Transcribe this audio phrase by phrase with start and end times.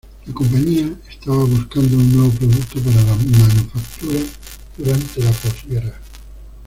[0.25, 4.19] La compañía estaba buscando un nuevo producto para la manufactura
[4.75, 5.93] durante la posguerra.